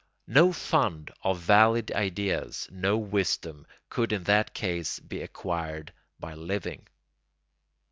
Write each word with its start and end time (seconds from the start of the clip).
No 0.25 0.51
fund 0.51 1.11
of 1.21 1.37
valid 1.41 1.91
ideas, 1.91 2.67
no 2.71 2.97
wisdom, 2.97 3.67
could 3.87 4.11
in 4.11 4.23
that 4.23 4.55
case 4.55 4.97
be 4.97 5.21
acquired 5.21 5.93
by 6.19 6.33
living. 6.33 6.87